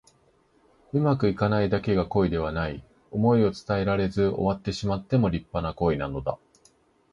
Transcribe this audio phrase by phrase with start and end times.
[0.93, 2.83] うまくいかないだけが恋ではない。
[3.11, 6.39] 想いを伝えられず終わってしまっても立派な恋なのだ。